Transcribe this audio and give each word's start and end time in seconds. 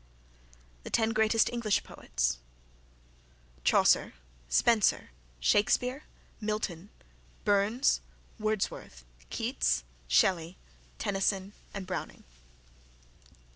TEN 0.91 1.11
GREATEST 1.11 1.51
ENGLISH 1.53 1.83
POETS 1.83 2.39
Chaucer, 3.63 4.15
Spenser, 4.49 5.11
Shakespeare, 5.39 6.05
Milton, 6.39 6.89
Burns, 7.45 8.01
Wordsworth, 8.39 9.05
Keats, 9.29 9.83
Shelley, 10.07 10.57
Tennyson, 10.97 11.53
Browning. 11.81 12.23